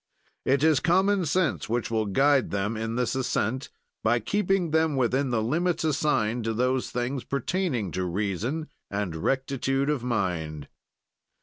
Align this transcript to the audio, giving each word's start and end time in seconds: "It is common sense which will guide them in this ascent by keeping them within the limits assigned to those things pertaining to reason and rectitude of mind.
"It 0.45 0.63
is 0.63 0.79
common 0.79 1.27
sense 1.27 1.69
which 1.69 1.91
will 1.91 2.07
guide 2.07 2.49
them 2.49 2.75
in 2.75 2.95
this 2.95 3.13
ascent 3.13 3.69
by 4.03 4.19
keeping 4.19 4.71
them 4.71 4.95
within 4.95 5.29
the 5.29 5.43
limits 5.43 5.83
assigned 5.83 6.43
to 6.45 6.55
those 6.55 6.89
things 6.89 7.23
pertaining 7.23 7.91
to 7.91 8.05
reason 8.05 8.69
and 8.89 9.15
rectitude 9.17 9.91
of 9.91 10.03
mind. 10.03 10.69